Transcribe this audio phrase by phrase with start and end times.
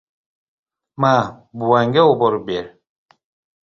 [1.05, 1.13] —Ma,
[1.61, 2.77] buvangga oborib ber.